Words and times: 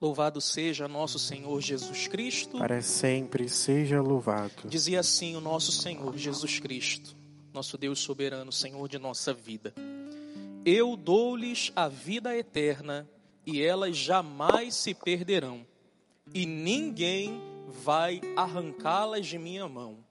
Louvado 0.00 0.42
seja 0.42 0.86
nosso 0.86 1.18
Senhor 1.18 1.58
Jesus 1.60 2.06
Cristo. 2.06 2.58
Para 2.58 2.82
sempre 2.82 3.48
seja 3.48 4.02
louvado. 4.02 4.68
Dizia 4.68 5.00
assim 5.00 5.34
o 5.36 5.40
nosso 5.40 5.72
Senhor 5.72 6.16
Jesus 6.18 6.58
Cristo, 6.58 7.16
nosso 7.52 7.78
Deus 7.78 7.98
soberano, 8.00 8.52
Senhor 8.52 8.86
de 8.88 8.98
nossa 8.98 9.32
vida. 9.32 9.72
Eu 10.66 10.96
dou-lhes 10.96 11.72
a 11.74 11.88
vida 11.88 12.36
eterna 12.36 13.08
e 13.46 13.62
elas 13.62 13.96
jamais 13.96 14.74
se 14.74 14.92
perderão, 14.92 15.64
e 16.34 16.44
ninguém 16.44 17.40
vai 17.84 18.20
arrancá-las 18.36 19.26
de 19.26 19.38
minha 19.38 19.66
mão. 19.68 20.05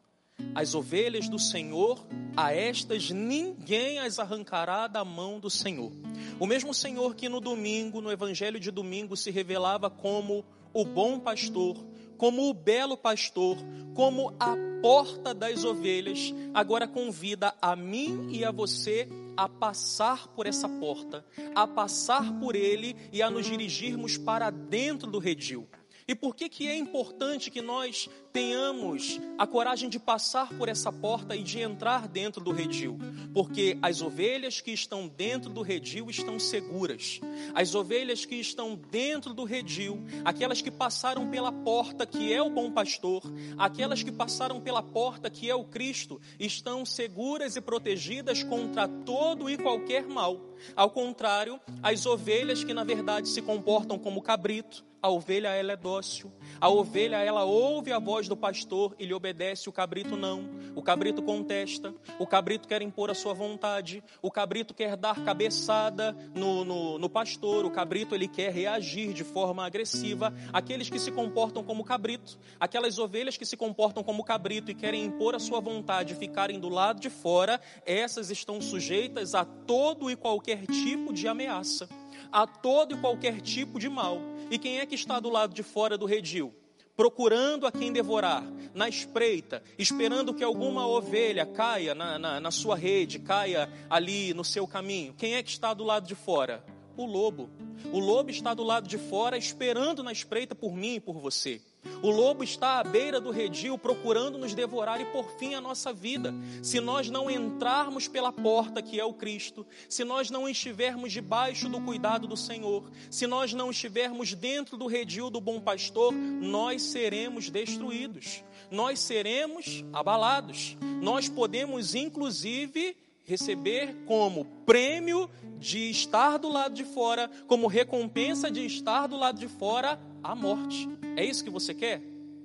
As 0.55 0.73
ovelhas 0.73 1.27
do 1.27 1.37
Senhor, 1.37 2.07
a 2.35 2.53
estas 2.53 3.11
ninguém 3.11 3.99
as 3.99 4.19
arrancará 4.19 4.87
da 4.87 5.03
mão 5.03 5.37
do 5.37 5.49
Senhor. 5.49 5.91
O 6.39 6.47
mesmo 6.47 6.73
Senhor 6.73 7.13
que 7.13 7.27
no 7.27 7.41
domingo, 7.41 7.99
no 7.99 8.09
evangelho 8.09 8.57
de 8.57 8.71
domingo, 8.71 9.17
se 9.17 9.29
revelava 9.29 9.89
como 9.89 10.45
o 10.73 10.85
bom 10.85 11.19
pastor, 11.19 11.75
como 12.17 12.49
o 12.49 12.53
belo 12.53 12.95
pastor, 12.95 13.57
como 13.93 14.33
a 14.39 14.55
porta 14.81 15.33
das 15.33 15.65
ovelhas, 15.65 16.33
agora 16.53 16.87
convida 16.87 17.53
a 17.61 17.75
mim 17.75 18.29
e 18.31 18.45
a 18.45 18.51
você 18.51 19.09
a 19.35 19.49
passar 19.49 20.29
por 20.29 20.47
essa 20.47 20.69
porta, 20.69 21.25
a 21.53 21.67
passar 21.67 22.39
por 22.39 22.55
ele 22.55 22.95
e 23.11 23.21
a 23.21 23.29
nos 23.29 23.45
dirigirmos 23.45 24.17
para 24.17 24.49
dentro 24.49 25.11
do 25.11 25.19
redil. 25.19 25.67
E 26.07 26.13
por 26.13 26.35
que, 26.35 26.47
que 26.47 26.67
é 26.67 26.77
importante 26.77 27.49
que 27.49 27.63
nós 27.63 28.07
tenhamos 28.31 29.19
a 29.39 29.47
coragem 29.47 29.89
de 29.89 29.97
passar 29.97 30.49
por 30.53 30.69
essa 30.69 30.91
porta 30.91 31.35
e 31.35 31.41
de 31.41 31.61
entrar 31.61 32.07
dentro 32.07 32.43
do 32.43 32.51
redil? 32.51 32.99
Porque 33.33 33.75
as 33.81 34.03
ovelhas 34.03 34.61
que 34.61 34.69
estão 34.71 35.07
dentro 35.07 35.49
do 35.49 35.63
redil 35.63 36.07
estão 36.07 36.37
seguras. 36.39 37.19
As 37.55 37.73
ovelhas 37.73 38.23
que 38.23 38.35
estão 38.35 38.75
dentro 38.75 39.33
do 39.33 39.45
redil, 39.45 40.03
aquelas 40.23 40.61
que 40.61 40.69
passaram 40.69 41.27
pela 41.27 41.51
porta 41.51 42.05
que 42.05 42.31
é 42.31 42.39
o 42.39 42.51
bom 42.51 42.69
pastor, 42.69 43.23
aquelas 43.57 44.03
que 44.03 44.11
passaram 44.11 44.61
pela 44.61 44.83
porta 44.83 45.27
que 45.27 45.49
é 45.49 45.55
o 45.55 45.65
Cristo, 45.65 46.21
estão 46.39 46.85
seguras 46.85 47.55
e 47.55 47.61
protegidas 47.61 48.43
contra 48.43 48.87
todo 48.87 49.49
e 49.49 49.57
qualquer 49.57 50.05
mal. 50.05 50.39
Ao 50.75 50.89
contrário, 50.89 51.59
as 51.81 52.05
ovelhas 52.05 52.63
que 52.63 52.73
na 52.73 52.83
verdade 52.83 53.29
se 53.29 53.41
comportam 53.41 53.97
como 53.97 54.21
cabrito, 54.21 54.83
a 55.05 55.09
ovelha 55.09 55.49
ela 55.49 55.73
é 55.73 55.75
dócil. 55.75 56.31
A 56.59 56.67
ovelha 56.67 57.17
ela 57.17 57.43
ouve 57.43 57.91
a 57.91 57.99
voz 57.99 58.27
do 58.27 58.35
pastor 58.35 58.95
e 58.97 59.05
lhe 59.05 59.13
obedece, 59.13 59.69
o 59.69 59.71
cabrito 59.71 60.17
não. 60.17 60.49
O 60.75 60.81
cabrito 60.81 61.21
contesta, 61.21 61.93
o 62.17 62.25
cabrito 62.25 62.67
quer 62.67 62.81
impor 62.81 63.11
a 63.11 63.13
sua 63.13 63.31
vontade, 63.31 64.03
o 64.19 64.31
cabrito 64.31 64.73
quer 64.73 64.97
dar 64.97 65.23
cabeçada 65.23 66.11
no, 66.33 66.65
no, 66.65 66.97
no 66.97 67.07
pastor, 67.07 67.65
o 67.65 67.69
cabrito 67.69 68.15
ele 68.15 68.27
quer 68.27 68.51
reagir 68.51 69.13
de 69.13 69.23
forma 69.23 69.63
agressiva. 69.63 70.33
Aqueles 70.51 70.89
que 70.89 70.97
se 70.97 71.11
comportam 71.11 71.63
como 71.63 71.83
cabrito, 71.83 72.39
aquelas 72.59 72.97
ovelhas 72.97 73.37
que 73.37 73.45
se 73.45 73.55
comportam 73.55 74.03
como 74.03 74.23
cabrito 74.23 74.71
e 74.71 74.73
querem 74.73 75.05
impor 75.05 75.35
a 75.35 75.39
sua 75.39 75.59
vontade 75.59 76.13
e 76.13 76.17
ficarem 76.17 76.59
do 76.59 76.67
lado 76.67 76.99
de 76.99 77.11
fora, 77.11 77.61
essas 77.85 78.31
estão 78.31 78.59
sujeitas 78.59 79.35
a 79.35 79.45
todo 79.45 80.09
e 80.09 80.15
qualquer 80.15 80.44
tipo 80.67 81.11
de 81.11 81.27
ameaça 81.27 81.89
a 82.31 82.45
todo 82.45 82.95
e 82.95 82.99
qualquer 82.99 83.39
tipo 83.41 83.79
de 83.79 83.89
mal. 83.89 84.21
E 84.51 84.57
quem 84.57 84.79
é 84.79 84.85
que 84.85 84.95
está 84.95 85.19
do 85.19 85.29
lado 85.29 85.53
de 85.53 85.63
fora 85.63 85.97
do 85.97 86.05
redil? 86.05 86.53
Procurando 86.95 87.65
a 87.65 87.71
quem 87.71 87.91
devorar, 87.91 88.43
na 88.73 88.87
espreita, 88.87 89.63
esperando 89.77 90.33
que 90.33 90.43
alguma 90.43 90.87
ovelha 90.87 91.45
caia 91.45 91.95
na, 91.95 92.19
na, 92.19 92.39
na 92.39 92.51
sua 92.51 92.75
rede, 92.75 93.19
caia 93.19 93.69
ali 93.89 94.33
no 94.33 94.43
seu 94.43 94.67
caminho. 94.67 95.13
Quem 95.13 95.35
é 95.35 95.43
que 95.43 95.49
está 95.49 95.73
do 95.73 95.83
lado 95.83 96.07
de 96.07 96.15
fora? 96.15 96.63
O 96.97 97.05
lobo. 97.05 97.49
O 97.91 97.99
lobo 97.99 98.29
está 98.29 98.53
do 98.53 98.63
lado 98.63 98.87
de 98.87 98.97
fora, 98.97 99.37
esperando 99.37 100.03
na 100.03 100.11
espreita 100.11 100.53
por 100.53 100.73
mim 100.73 100.95
e 100.95 100.99
por 100.99 101.17
você. 101.19 101.61
O 102.05 102.11
lobo 102.11 102.43
está 102.43 102.77
à 102.79 102.83
beira 102.83 103.19
do 103.19 103.31
redil 103.31 103.79
procurando 103.79 104.37
nos 104.37 104.53
devorar 104.53 105.01
e 105.01 105.05
por 105.05 105.27
fim 105.39 105.55
a 105.55 105.59
nossa 105.59 105.91
vida. 105.91 106.35
Se 106.61 106.79
nós 106.79 107.09
não 107.09 107.31
entrarmos 107.31 108.07
pela 108.07 108.31
porta 108.31 108.79
que 108.79 108.99
é 108.99 109.03
o 109.03 109.11
Cristo, 109.11 109.65
se 109.89 110.03
nós 110.03 110.29
não 110.29 110.47
estivermos 110.47 111.11
debaixo 111.11 111.67
do 111.67 111.81
cuidado 111.81 112.27
do 112.27 112.37
Senhor, 112.37 112.91
se 113.09 113.25
nós 113.25 113.53
não 113.53 113.71
estivermos 113.71 114.35
dentro 114.35 114.77
do 114.77 114.85
redil 114.85 115.31
do 115.31 115.41
bom 115.41 115.59
pastor, 115.59 116.13
nós 116.13 116.83
seremos 116.83 117.49
destruídos. 117.49 118.43
Nós 118.69 118.99
seremos 118.99 119.83
abalados. 119.91 120.77
Nós 121.01 121.27
podemos 121.27 121.95
inclusive 121.95 122.95
receber 123.25 123.95
como 124.05 124.45
prêmio 124.65 125.29
de 125.59 125.89
estar 125.89 126.37
do 126.37 126.49
lado 126.49 126.73
de 126.73 126.85
fora, 126.85 127.29
como 127.47 127.67
recompensa 127.67 128.49
de 128.49 128.65
estar 128.65 129.07
do 129.07 129.17
lado 129.17 129.39
de 129.39 129.47
fora, 129.47 129.99
a 130.23 130.35
morte. 130.35 130.87
É 131.15 131.25
isso 131.25 131.43
que 131.43 131.49
você 131.49 131.73
quer? 131.73 132.01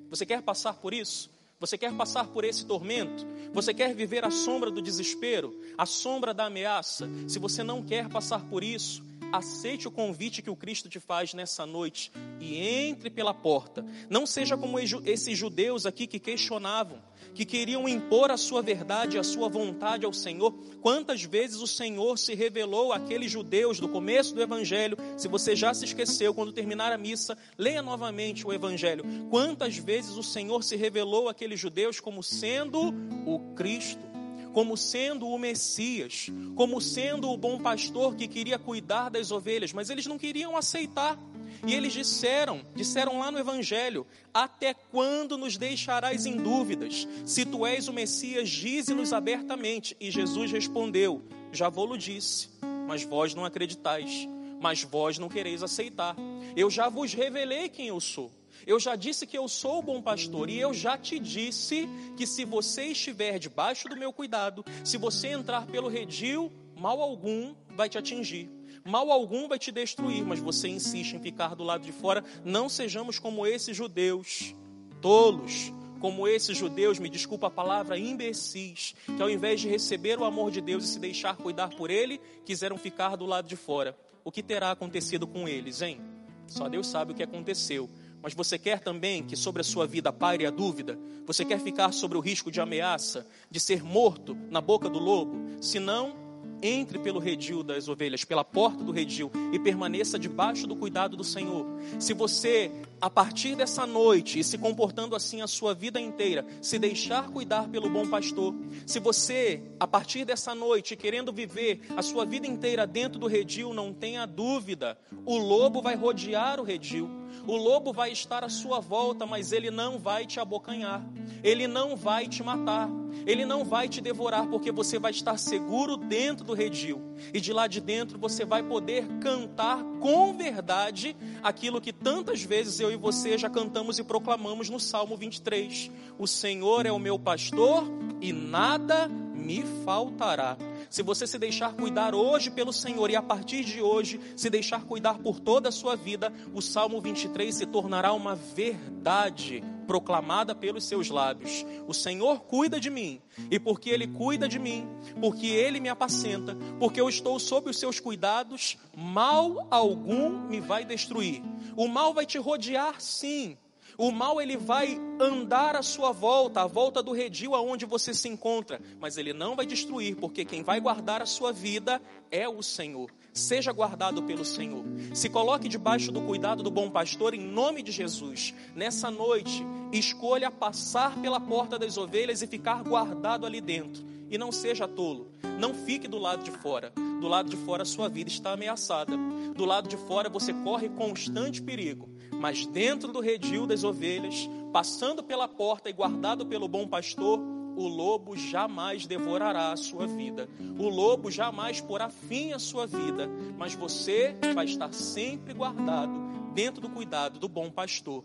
Você 0.08 0.26
quer 0.26 0.42
passar 0.42 0.74
por 0.74 0.92
isso? 0.92 1.30
Você 1.60 1.76
quer 1.76 1.92
passar 1.92 2.26
por 2.26 2.42
esse 2.42 2.64
tormento? 2.64 3.26
Você 3.52 3.74
quer 3.74 3.94
viver 3.94 4.24
a 4.24 4.30
sombra 4.30 4.70
do 4.70 4.80
desespero, 4.80 5.54
a 5.76 5.84
sombra 5.84 6.32
da 6.32 6.46
ameaça? 6.46 7.08
Se 7.28 7.38
você 7.38 7.62
não 7.62 7.82
quer 7.82 8.08
passar 8.08 8.42
por 8.46 8.64
isso, 8.64 9.02
aceite 9.32 9.86
o 9.86 9.90
convite 9.90 10.42
que 10.42 10.50
o 10.50 10.56
Cristo 10.56 10.88
te 10.88 10.98
faz 10.98 11.34
nessa 11.34 11.64
noite 11.64 12.10
e 12.40 12.56
entre 12.56 13.10
pela 13.10 13.32
porta. 13.32 13.84
Não 14.08 14.26
seja 14.26 14.56
como 14.56 14.78
esses 14.78 15.38
judeus 15.38 15.86
aqui 15.86 16.06
que 16.06 16.18
questionavam, 16.18 16.98
que 17.34 17.44
queriam 17.44 17.88
impor 17.88 18.30
a 18.30 18.36
sua 18.36 18.60
verdade, 18.62 19.18
a 19.18 19.22
sua 19.22 19.48
vontade 19.48 20.04
ao 20.04 20.12
Senhor. 20.12 20.52
Quantas 20.80 21.22
vezes 21.22 21.60
o 21.60 21.66
Senhor 21.66 22.18
se 22.18 22.34
revelou 22.34 22.92
àqueles 22.92 23.30
judeus 23.30 23.78
do 23.78 23.88
começo 23.88 24.34
do 24.34 24.42
Evangelho? 24.42 24.96
Se 25.16 25.28
você 25.28 25.54
já 25.54 25.72
se 25.72 25.84
esqueceu, 25.84 26.34
quando 26.34 26.52
terminar 26.52 26.92
a 26.92 26.98
missa, 26.98 27.38
leia 27.56 27.82
novamente 27.82 28.46
o 28.46 28.52
Evangelho. 28.52 29.04
Quantas 29.30 29.76
vezes 29.76 30.16
o 30.16 30.22
Senhor 30.22 30.64
se 30.64 30.76
revelou 30.76 31.28
àqueles 31.28 31.60
judeus 31.60 32.00
como 32.00 32.22
sendo 32.22 32.92
o 33.26 33.54
Cristo? 33.54 34.09
Como 34.52 34.76
sendo 34.76 35.28
o 35.28 35.38
Messias, 35.38 36.28
como 36.54 36.80
sendo 36.80 37.30
o 37.30 37.36
bom 37.36 37.58
pastor 37.58 38.14
que 38.14 38.28
queria 38.28 38.58
cuidar 38.58 39.08
das 39.08 39.30
ovelhas, 39.30 39.72
mas 39.72 39.90
eles 39.90 40.06
não 40.06 40.18
queriam 40.18 40.56
aceitar. 40.56 41.18
E 41.66 41.74
eles 41.74 41.92
disseram, 41.92 42.62
disseram 42.74 43.18
lá 43.18 43.30
no 43.30 43.38
Evangelho: 43.38 44.06
Até 44.32 44.72
quando 44.72 45.36
nos 45.36 45.56
deixarás 45.56 46.24
em 46.24 46.36
dúvidas? 46.36 47.06
Se 47.26 47.44
tu 47.44 47.66
és 47.66 47.86
o 47.88 47.92
Messias, 47.92 48.48
dize-nos 48.48 49.12
abertamente. 49.12 49.96
E 50.00 50.10
Jesus 50.10 50.50
respondeu: 50.50 51.22
Já 51.52 51.68
vou-lo 51.68 51.98
disse, 51.98 52.48
mas 52.86 53.02
vós 53.02 53.34
não 53.34 53.44
acreditais, 53.44 54.26
mas 54.60 54.82
vós 54.82 55.18
não 55.18 55.28
quereis 55.28 55.62
aceitar. 55.62 56.16
Eu 56.56 56.70
já 56.70 56.88
vos 56.88 57.12
revelei 57.12 57.68
quem 57.68 57.88
eu 57.88 58.00
sou. 58.00 58.30
Eu 58.66 58.78
já 58.78 58.96
disse 58.96 59.26
que 59.26 59.36
eu 59.36 59.48
sou 59.48 59.78
o 59.78 59.82
bom 59.82 60.02
pastor 60.02 60.48
e 60.48 60.58
eu 60.58 60.72
já 60.72 60.96
te 60.96 61.18
disse 61.18 61.88
que 62.16 62.26
se 62.26 62.44
você 62.44 62.86
estiver 62.86 63.38
debaixo 63.38 63.88
do 63.88 63.96
meu 63.96 64.12
cuidado, 64.12 64.64
se 64.84 64.96
você 64.96 65.28
entrar 65.28 65.66
pelo 65.66 65.88
redil, 65.88 66.52
mal 66.76 67.00
algum 67.00 67.54
vai 67.70 67.88
te 67.88 67.98
atingir. 67.98 68.50
Mal 68.84 69.10
algum 69.10 69.46
vai 69.46 69.58
te 69.58 69.70
destruir, 69.70 70.24
mas 70.24 70.38
você 70.38 70.68
insiste 70.68 71.14
em 71.14 71.20
ficar 71.20 71.54
do 71.54 71.62
lado 71.62 71.84
de 71.84 71.92
fora. 71.92 72.24
Não 72.44 72.68
sejamos 72.68 73.18
como 73.18 73.46
esses 73.46 73.76
judeus, 73.76 74.54
tolos, 75.00 75.72
como 76.00 76.26
esses 76.26 76.56
judeus, 76.56 76.98
me 76.98 77.10
desculpa 77.10 77.48
a 77.48 77.50
palavra, 77.50 77.98
imbecis, 77.98 78.94
que 79.04 79.22
ao 79.22 79.28
invés 79.28 79.60
de 79.60 79.68
receber 79.68 80.18
o 80.18 80.24
amor 80.24 80.50
de 80.50 80.62
Deus 80.62 80.84
e 80.84 80.88
se 80.88 80.98
deixar 80.98 81.36
cuidar 81.36 81.68
por 81.76 81.90
Ele, 81.90 82.18
quiseram 82.44 82.78
ficar 82.78 83.16
do 83.16 83.26
lado 83.26 83.46
de 83.46 83.56
fora. 83.56 83.96
O 84.24 84.32
que 84.32 84.42
terá 84.42 84.70
acontecido 84.70 85.26
com 85.26 85.46
eles, 85.46 85.82
hein? 85.82 86.00
Só 86.46 86.68
Deus 86.68 86.86
sabe 86.86 87.12
o 87.12 87.14
que 87.14 87.22
aconteceu. 87.22 87.88
Mas 88.22 88.34
você 88.34 88.58
quer 88.58 88.80
também 88.80 89.22
que 89.22 89.36
sobre 89.36 89.60
a 89.60 89.64
sua 89.64 89.86
vida 89.86 90.12
paire 90.12 90.46
a 90.46 90.50
dúvida? 90.50 90.98
Você 91.26 91.44
quer 91.44 91.60
ficar 91.60 91.92
sobre 91.92 92.18
o 92.18 92.20
risco 92.20 92.50
de 92.50 92.60
ameaça, 92.60 93.26
de 93.50 93.58
ser 93.58 93.82
morto 93.82 94.36
na 94.50 94.60
boca 94.60 94.88
do 94.88 94.98
lobo? 94.98 95.38
Se 95.60 95.78
não, 95.78 96.14
entre 96.62 96.98
pelo 96.98 97.18
redil 97.18 97.62
das 97.62 97.88
ovelhas, 97.88 98.24
pela 98.24 98.44
porta 98.44 98.84
do 98.84 98.92
redil 98.92 99.30
e 99.52 99.58
permaneça 99.58 100.18
debaixo 100.18 100.66
do 100.66 100.76
cuidado 100.76 101.16
do 101.16 101.24
Senhor. 101.24 101.66
Se 101.98 102.12
você, 102.12 102.70
a 103.00 103.08
partir 103.08 103.54
dessa 103.54 103.86
noite, 103.86 104.38
e 104.38 104.44
se 104.44 104.58
comportando 104.58 105.16
assim 105.16 105.40
a 105.40 105.46
sua 105.46 105.74
vida 105.74 106.00
inteira, 106.00 106.44
se 106.60 106.78
deixar 106.78 107.28
cuidar 107.30 107.68
pelo 107.68 107.88
bom 107.88 108.06
pastor, 108.06 108.54
se 108.86 109.00
você, 109.00 109.62
a 109.78 109.86
partir 109.86 110.24
dessa 110.24 110.54
noite, 110.54 110.96
querendo 110.96 111.32
viver 111.32 111.80
a 111.96 112.02
sua 112.02 112.26
vida 112.26 112.46
inteira 112.46 112.86
dentro 112.86 113.18
do 113.18 113.26
redil, 113.26 113.72
não 113.72 113.92
tenha 113.92 114.26
dúvida, 114.26 114.98
o 115.24 115.38
lobo 115.38 115.80
vai 115.80 115.94
rodear 115.94 116.60
o 116.60 116.64
redil. 116.64 117.20
O 117.46 117.56
lobo 117.56 117.92
vai 117.92 118.12
estar 118.12 118.44
à 118.44 118.48
sua 118.48 118.80
volta, 118.80 119.24
mas 119.24 119.52
ele 119.52 119.70
não 119.70 119.98
vai 119.98 120.26
te 120.26 120.40
abocanhar. 120.40 121.02
Ele 121.42 121.66
não 121.66 121.96
vai 121.96 122.26
te 122.26 122.42
matar. 122.42 122.88
Ele 123.26 123.44
não 123.44 123.64
vai 123.64 123.88
te 123.88 124.00
devorar, 124.00 124.46
porque 124.48 124.70
você 124.70 124.98
vai 124.98 125.10
estar 125.10 125.36
seguro 125.38 125.96
dentro 125.96 126.44
do 126.44 126.54
redil. 126.54 127.00
E 127.32 127.40
de 127.40 127.52
lá 127.52 127.66
de 127.66 127.80
dentro 127.80 128.18
você 128.18 128.44
vai 128.44 128.62
poder 128.62 129.06
cantar 129.20 129.82
com 130.00 130.32
verdade 130.32 131.16
aquilo 131.42 131.80
que 131.80 131.92
tantas 131.92 132.42
vezes 132.42 132.80
eu 132.80 132.89
e 132.90 132.96
você 132.96 133.38
já 133.38 133.48
cantamos 133.48 133.98
e 133.98 134.04
proclamamos 134.04 134.68
no 134.68 134.80
Salmo 134.80 135.16
23. 135.16 135.90
O 136.18 136.26
Senhor 136.26 136.86
é 136.86 136.92
o 136.92 136.98
meu 136.98 137.18
pastor 137.18 137.84
e 138.20 138.32
nada 138.32 139.08
me 139.40 139.64
faltará. 139.84 140.56
Se 140.88 141.02
você 141.02 141.26
se 141.26 141.38
deixar 141.38 141.72
cuidar 141.74 142.14
hoje 142.14 142.50
pelo 142.50 142.72
Senhor 142.72 143.10
e 143.10 143.16
a 143.16 143.22
partir 143.22 143.64
de 143.64 143.80
hoje 143.80 144.20
se 144.36 144.50
deixar 144.50 144.84
cuidar 144.84 145.18
por 145.18 145.40
toda 145.40 145.68
a 145.68 145.72
sua 145.72 145.96
vida, 145.96 146.32
o 146.54 146.60
Salmo 146.60 147.00
23 147.00 147.54
se 147.54 147.66
tornará 147.66 148.12
uma 148.12 148.34
verdade 148.34 149.64
proclamada 149.86 150.54
pelos 150.54 150.84
seus 150.84 151.10
lábios. 151.10 151.66
O 151.88 151.92
Senhor 151.92 152.42
cuida 152.42 152.78
de 152.78 152.88
mim, 152.88 153.20
e 153.50 153.58
porque 153.58 153.90
Ele 153.90 154.06
cuida 154.06 154.46
de 154.48 154.56
mim, 154.56 154.86
porque 155.20 155.48
Ele 155.48 155.80
me 155.80 155.88
apacenta, 155.88 156.56
porque 156.78 157.00
eu 157.00 157.08
estou 157.08 157.40
sob 157.40 157.68
os 157.68 157.76
seus 157.76 157.98
cuidados, 157.98 158.78
mal 158.96 159.66
algum 159.68 160.46
me 160.46 160.60
vai 160.60 160.84
destruir. 160.84 161.42
O 161.76 161.88
mal 161.88 162.14
vai 162.14 162.24
te 162.24 162.38
rodear, 162.38 163.00
sim, 163.00 163.56
o 164.00 164.10
mal 164.10 164.40
ele 164.40 164.56
vai 164.56 164.98
andar 165.20 165.76
à 165.76 165.82
sua 165.82 166.10
volta, 166.10 166.62
à 166.62 166.66
volta 166.66 167.02
do 167.02 167.12
redil 167.12 167.54
aonde 167.54 167.84
você 167.84 168.14
se 168.14 168.30
encontra, 168.30 168.80
mas 168.98 169.18
ele 169.18 169.34
não 169.34 169.54
vai 169.54 169.66
destruir, 169.66 170.16
porque 170.16 170.42
quem 170.42 170.62
vai 170.62 170.80
guardar 170.80 171.20
a 171.20 171.26
sua 171.26 171.52
vida 171.52 172.00
é 172.30 172.48
o 172.48 172.62
Senhor. 172.62 173.10
Seja 173.34 173.70
guardado 173.72 174.22
pelo 174.22 174.42
Senhor. 174.42 174.82
Se 175.12 175.28
coloque 175.28 175.68
debaixo 175.68 176.10
do 176.10 176.22
cuidado 176.22 176.62
do 176.62 176.70
bom 176.70 176.90
pastor 176.90 177.34
em 177.34 177.42
nome 177.42 177.82
de 177.82 177.92
Jesus. 177.92 178.54
Nessa 178.74 179.10
noite, 179.10 179.62
escolha 179.92 180.50
passar 180.50 181.20
pela 181.20 181.38
porta 181.38 181.78
das 181.78 181.98
ovelhas 181.98 182.40
e 182.40 182.46
ficar 182.46 182.82
guardado 182.82 183.44
ali 183.44 183.60
dentro. 183.60 184.02
E 184.30 184.38
não 184.38 184.50
seja 184.50 184.88
tolo. 184.88 185.30
Não 185.58 185.74
fique 185.74 186.08
do 186.08 186.16
lado 186.16 186.42
de 186.42 186.50
fora. 186.50 186.90
Do 187.20 187.28
lado 187.28 187.50
de 187.50 187.56
fora 187.58 187.84
sua 187.84 188.08
vida 188.08 188.30
está 188.30 188.52
ameaçada. 188.52 189.14
Do 189.54 189.66
lado 189.66 189.90
de 189.90 189.98
fora 189.98 190.30
você 190.30 190.54
corre 190.54 190.88
constante 190.88 191.60
perigo 191.60 192.08
mas 192.40 192.64
dentro 192.64 193.12
do 193.12 193.20
redil 193.20 193.66
das 193.66 193.84
ovelhas, 193.84 194.48
passando 194.72 195.22
pela 195.22 195.46
porta 195.46 195.90
e 195.90 195.92
guardado 195.92 196.46
pelo 196.46 196.66
bom 196.66 196.88
pastor, 196.88 197.38
o 197.76 197.86
lobo 197.86 198.34
jamais 198.34 199.04
devorará 199.06 199.72
a 199.72 199.76
sua 199.76 200.06
vida. 200.06 200.48
O 200.78 200.88
lobo 200.88 201.30
jamais 201.30 201.82
porá 201.82 202.08
fim 202.08 202.52
à 202.52 202.58
sua 202.58 202.86
vida, 202.86 203.28
mas 203.58 203.74
você 203.74 204.34
vai 204.54 204.64
estar 204.64 204.90
sempre 204.94 205.52
guardado 205.52 206.12
dentro 206.54 206.80
do 206.80 206.88
cuidado 206.88 207.38
do 207.38 207.46
bom 207.46 207.70
pastor. 207.70 208.24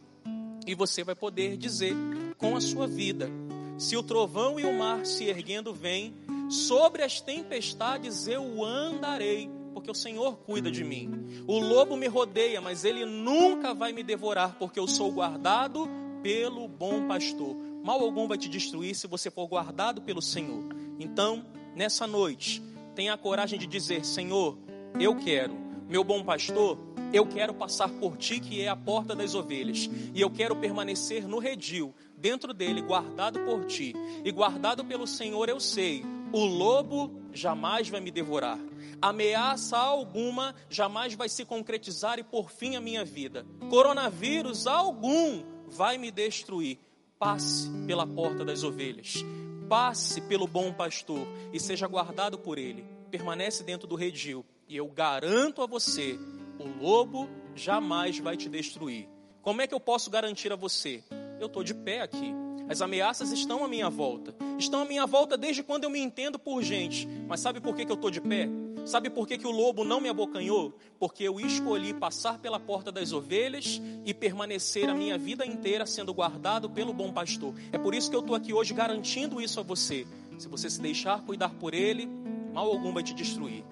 E 0.66 0.74
você 0.74 1.04
vai 1.04 1.14
poder 1.14 1.58
dizer 1.58 1.94
com 2.38 2.56
a 2.56 2.62
sua 2.62 2.88
vida: 2.88 3.30
se 3.78 3.98
o 3.98 4.04
trovão 4.04 4.58
e 4.58 4.64
o 4.64 4.78
mar 4.80 5.06
se 5.06 5.26
erguendo 5.26 5.74
vêm, 5.74 6.16
sobre 6.50 7.04
as 7.04 7.20
tempestades 7.20 8.30
eu 8.30 8.64
andarei 8.64 9.52
porque 9.76 9.92
o 9.92 9.94
Senhor 9.94 10.38
cuida 10.38 10.72
de 10.72 10.86
mim. 10.86 11.44
O 11.46 11.60
lobo 11.60 11.98
me 11.98 12.08
rodeia, 12.08 12.62
mas 12.62 12.86
ele 12.86 13.06
nunca 13.06 13.74
vai 13.74 13.92
me 13.92 14.04
devorar, 14.04 14.56
porque 14.58 14.80
eu 14.80 14.88
sou 14.88 15.12
guardado 15.12 15.90
pelo 16.24 16.66
bom 16.66 17.06
pastor. 17.06 17.54
Mal 17.84 18.00
algum 18.00 18.26
vai 18.26 18.38
te 18.38 18.48
destruir 18.48 18.96
se 18.96 19.06
você 19.06 19.30
for 19.30 19.46
guardado 19.48 20.02
pelo 20.02 20.22
Senhor. 20.22 20.64
Então, 20.98 21.46
nessa 21.76 22.08
noite, 22.08 22.64
tenha 22.96 23.14
a 23.14 23.18
coragem 23.18 23.60
de 23.60 23.68
dizer: 23.68 24.06
Senhor, 24.06 24.58
eu 24.98 25.14
quero, 25.18 25.54
meu 25.90 26.06
bom 26.06 26.24
pastor, 26.24 26.80
eu 27.12 27.28
quero 27.28 27.54
passar 27.54 27.90
por 27.90 28.16
ti, 28.16 28.40
que 28.40 28.62
é 28.62 28.70
a 28.70 28.78
porta 28.78 29.14
das 29.14 29.36
ovelhas, 29.36 29.90
e 30.14 30.22
eu 30.22 30.30
quero 30.30 30.56
permanecer 30.56 31.28
no 31.28 31.38
redil, 31.38 31.94
dentro 32.18 32.54
dele, 32.54 32.82
guardado 32.82 33.42
por 33.42 33.66
ti. 33.66 33.94
E 34.24 34.32
guardado 34.32 34.86
pelo 34.86 35.06
Senhor, 35.06 35.50
eu 35.50 35.60
sei, 35.60 36.02
o 36.32 36.46
lobo 36.46 37.12
jamais 37.34 37.90
vai 37.90 38.02
me 38.02 38.12
devorar 38.12 38.60
ameaça 39.02 39.78
alguma 39.78 40.56
jamais 40.70 41.14
vai 41.14 41.30
se 41.30 41.46
concretizar 41.46 42.20
e 42.20 42.24
por 42.24 42.50
fim 42.50 42.76
a 42.76 42.82
minha 42.82 43.06
vida. 43.06 43.46
Coronavírus 43.70 44.68
algum 44.68 45.44
vai 45.68 45.98
me 45.98 46.12
destruir. 46.12 46.80
Passe 47.18 47.70
pela 47.88 48.06
porta 48.06 48.44
das 48.44 48.64
ovelhas. 48.64 49.24
Passe 49.70 50.22
pelo 50.22 50.48
bom 50.48 50.74
pastor 50.74 51.28
e 51.54 51.60
seja 51.60 51.88
guardado 51.88 52.38
por 52.38 52.58
ele. 52.58 52.86
Permanece 53.10 53.64
dentro 53.64 53.88
do 53.88 53.96
redil 53.96 54.46
e 54.68 54.76
eu 54.76 54.88
garanto 54.88 55.62
a 55.62 55.68
você, 55.68 56.20
o 56.60 56.84
lobo 56.84 57.30
jamais 57.56 58.20
vai 58.20 58.36
te 58.36 58.50
destruir. 58.50 59.08
Como 59.42 59.62
é 59.62 59.68
que 59.68 59.74
eu 59.74 59.80
posso 59.80 60.10
garantir 60.10 60.52
a 60.52 60.56
você? 60.56 61.04
Eu 61.40 61.48
estou 61.48 61.64
de 61.64 61.74
pé 61.74 62.02
aqui. 62.02 62.45
As 62.68 62.82
ameaças 62.82 63.32
estão 63.32 63.64
à 63.64 63.68
minha 63.68 63.90
volta. 63.90 64.36
Estão 64.58 64.82
à 64.82 64.86
minha 64.86 65.06
volta 65.06 65.38
desde 65.38 65.62
quando 65.62 65.84
eu 65.84 65.90
me 65.90 66.00
entendo 66.00 66.40
por 66.40 66.64
gente. 66.64 67.08
Mas 67.28 67.40
sabe 67.40 67.62
por 67.62 67.76
que, 67.76 67.86
que 67.86 67.92
eu 67.92 67.96
estou 67.96 68.10
de 68.10 68.20
pé? 68.20 68.50
Sabe 68.86 69.10
por 69.10 69.28
que, 69.28 69.38
que 69.38 69.48
o 69.48 69.52
lobo 69.52 69.84
não 69.84 70.02
me 70.02 70.10
abocanhou? 70.10 70.76
Porque 71.00 71.24
eu 71.24 71.40
escolhi 71.40 71.94
passar 71.94 72.40
pela 72.40 72.60
porta 72.60 72.92
das 72.92 73.12
ovelhas 73.12 73.82
e 74.04 74.14
permanecer 74.14 74.90
a 74.90 74.94
minha 74.94 75.18
vida 75.18 75.46
inteira 75.46 75.86
sendo 75.86 76.14
guardado 76.14 76.70
pelo 76.70 76.94
bom 76.94 77.12
pastor. 77.12 77.54
É 77.72 77.78
por 77.78 77.94
isso 77.94 78.10
que 78.10 78.16
eu 78.16 78.22
estou 78.22 78.36
aqui 78.36 78.54
hoje 78.54 78.74
garantindo 78.74 79.42
isso 79.42 79.60
a 79.60 79.64
você. 79.64 80.06
Se 80.38 80.48
você 80.48 80.70
se 80.70 80.82
deixar 80.82 81.22
cuidar 81.22 81.50
por 81.50 81.74
ele, 81.74 82.08
mal 82.54 82.68
algum 82.68 82.94
vai 82.94 83.04
te 83.04 83.14
destruir. 83.14 83.64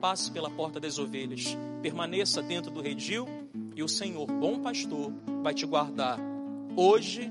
Passe 0.00 0.30
pela 0.30 0.50
porta 0.50 0.78
das 0.78 0.98
ovelhas, 0.98 1.56
permaneça 1.82 2.42
dentro 2.42 2.70
do 2.70 2.80
redil 2.80 3.26
e 3.74 3.82
o 3.82 3.88
Senhor, 3.88 4.26
bom 4.26 4.60
pastor, 4.60 5.12
vai 5.42 5.54
te 5.54 5.66
guardar 5.66 6.18
hoje 6.76 7.30